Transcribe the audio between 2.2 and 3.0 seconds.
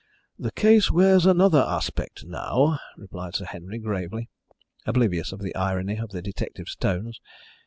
now,"